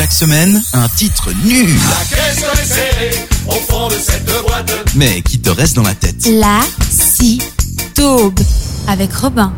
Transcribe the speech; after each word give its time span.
Chaque 0.00 0.12
semaine, 0.14 0.62
un 0.72 0.88
titre 0.88 1.28
nul. 1.44 1.78
au 3.46 3.52
fond 3.52 3.88
de 3.88 3.96
cette 3.96 4.24
boîte. 4.24 4.72
Mais 4.94 5.20
qui 5.20 5.38
te 5.38 5.50
reste 5.50 5.76
dans 5.76 5.82
la 5.82 5.94
tête? 5.94 6.26
La 6.26 6.60
si 6.90 7.42
taube 7.92 8.40
avec 8.88 9.12
Robin. 9.12 9.52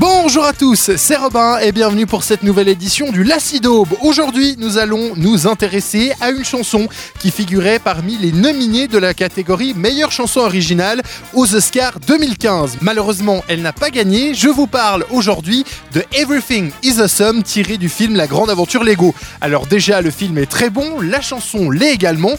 Bonjour 0.00 0.44
à 0.44 0.52
tous, 0.52 0.92
c'est 0.96 1.16
Robin 1.16 1.58
et 1.58 1.72
bienvenue 1.72 2.06
pour 2.06 2.22
cette 2.22 2.44
nouvelle 2.44 2.68
édition 2.68 3.10
du 3.10 3.24
Lacidaube. 3.24 3.88
Aujourd'hui, 4.00 4.54
nous 4.56 4.78
allons 4.78 5.16
nous 5.16 5.48
intéresser 5.48 6.12
à 6.20 6.30
une 6.30 6.44
chanson 6.44 6.86
qui 7.18 7.32
figurait 7.32 7.80
parmi 7.80 8.16
les 8.16 8.30
nominés 8.30 8.86
de 8.86 8.96
la 8.96 9.12
catégorie 9.12 9.74
meilleure 9.74 10.12
chanson 10.12 10.38
originale 10.40 11.02
aux 11.34 11.52
Oscars 11.52 11.98
2015. 12.06 12.78
Malheureusement, 12.80 13.42
elle 13.48 13.60
n'a 13.60 13.72
pas 13.72 13.90
gagné. 13.90 14.34
Je 14.34 14.48
vous 14.48 14.68
parle 14.68 15.04
aujourd'hui 15.10 15.64
de 15.92 16.04
Everything 16.12 16.70
is 16.84 17.00
Awesome 17.00 17.42
tiré 17.42 17.76
du 17.76 17.88
film 17.88 18.14
La 18.14 18.28
Grande 18.28 18.50
Aventure 18.50 18.84
Lego. 18.84 19.16
Alors 19.40 19.66
déjà, 19.66 20.00
le 20.00 20.12
film 20.12 20.38
est 20.38 20.46
très 20.46 20.70
bon, 20.70 21.00
la 21.00 21.20
chanson 21.20 21.70
l'est 21.70 21.92
également. 21.92 22.36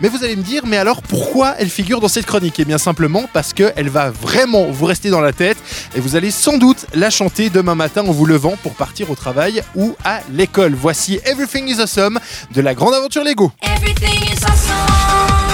Mais 0.00 0.08
vous 0.08 0.24
allez 0.24 0.34
me 0.34 0.42
dire, 0.42 0.66
mais 0.66 0.78
alors 0.78 1.00
pourquoi 1.00 1.54
elle 1.60 1.68
figure 1.68 2.00
dans 2.00 2.08
cette 2.08 2.26
chronique? 2.26 2.58
Eh 2.58 2.64
bien 2.64 2.78
simplement 2.78 3.28
parce 3.32 3.52
qu'elle 3.52 3.88
va 3.88 4.10
vraiment 4.10 4.64
vous 4.64 4.86
rester 4.86 5.10
dans 5.10 5.20
la 5.20 5.32
tête 5.32 5.58
et 5.94 6.00
vous 6.00 6.16
allez 6.16 6.30
sans 6.30 6.58
doute 6.58 6.86
la 6.94 7.10
chanter 7.10 7.50
demain 7.50 7.74
matin 7.74 8.04
en 8.06 8.12
vous 8.12 8.26
levant 8.26 8.54
pour 8.62 8.74
partir 8.74 9.10
au 9.10 9.14
travail 9.14 9.62
ou 9.74 9.94
à 10.04 10.20
l'école. 10.32 10.74
Voici 10.74 11.20
Everything 11.24 11.68
is 11.68 11.80
Awesome 11.80 12.18
de 12.52 12.60
la 12.60 12.74
grande 12.74 12.94
aventure 12.94 13.24
Lego. 13.24 13.52
Everything 13.62 14.22
is 14.32 14.44
awesome. 14.44 15.51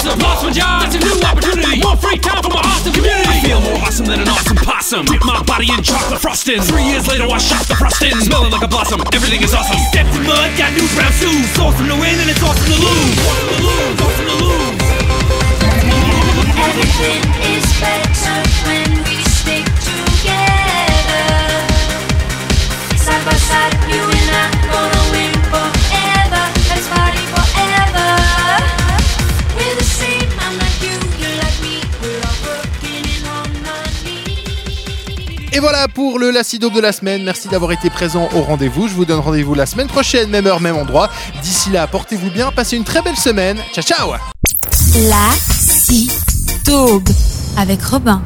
Awesome. 0.00 0.18
Lost 0.20 0.44
my 0.44 0.50
job, 0.50 0.82
it's 0.86 0.96
a 0.96 0.98
new 0.98 1.20
opportunity. 1.20 1.80
More 1.82 1.96
free 1.96 2.18
time 2.18 2.42
for 2.42 2.50
my 2.50 2.60
awesome 2.64 2.92
community. 2.92 3.28
I 3.28 3.40
feel 3.40 3.60
more 3.60 3.76
awesome 3.84 4.06
than 4.06 4.20
an 4.20 4.28
awesome 4.28 4.56
possum. 4.56 5.04
Dip 5.06 5.24
my 5.24 5.42
body 5.42 5.68
in 5.68 5.82
chocolate 5.82 6.20
frosting. 6.20 6.60
Three 6.62 6.84
years 6.84 7.06
later, 7.06 7.24
I 7.24 7.38
shot 7.38 7.66
the 7.68 7.76
frosting. 7.76 8.16
Smelling 8.20 8.52
like 8.52 8.62
a 8.62 8.68
blossom. 8.68 9.00
Everything 9.12 9.42
is 9.42 9.54
awesome. 9.54 9.78
Stepped 9.92 10.14
in 10.16 10.24
mud, 10.24 10.56
got 10.56 10.72
new 10.72 10.88
brown 10.96 11.12
shoes. 11.12 11.58
Awesome 11.58 11.88
to 11.88 11.96
win 12.00 12.16
and 12.16 12.30
it's 12.30 12.42
awesome 12.42 12.72
to 12.72 12.78
lose. 12.80 13.49
Et 35.52 35.58
voilà 35.58 35.88
pour 35.88 36.18
le 36.18 36.30
Lacidaube 36.30 36.72
de 36.72 36.80
la 36.80 36.92
semaine. 36.92 37.24
Merci 37.24 37.48
d'avoir 37.48 37.72
été 37.72 37.90
présent 37.90 38.28
au 38.34 38.42
rendez-vous. 38.42 38.86
Je 38.86 38.94
vous 38.94 39.04
donne 39.04 39.18
rendez-vous 39.18 39.54
la 39.54 39.66
semaine 39.66 39.88
prochaine, 39.88 40.30
même 40.30 40.46
heure, 40.46 40.60
même 40.60 40.76
endroit. 40.76 41.10
D'ici 41.42 41.70
là, 41.70 41.86
portez-vous 41.88 42.30
bien, 42.30 42.52
passez 42.52 42.76
une 42.76 42.84
très 42.84 43.02
belle 43.02 43.16
semaine. 43.16 43.58
Ciao 43.72 43.82
ciao 43.82 44.12
La 45.08 45.30
avec 47.56 47.82
Robin. 47.82 48.22